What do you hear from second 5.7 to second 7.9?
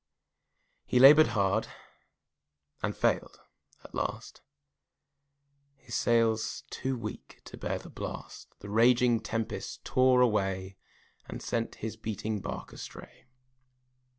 His sails too weak to bear